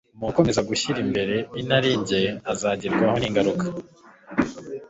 [0.13, 3.65] umuntu ukomeza gushyira imbere inarijye azagerwaho n'ingaruka